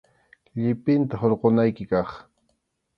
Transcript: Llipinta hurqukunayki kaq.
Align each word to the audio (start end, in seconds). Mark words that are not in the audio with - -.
Llipinta 0.61 1.19
hurqukunayki 1.21 1.83
kaq. 1.91 2.09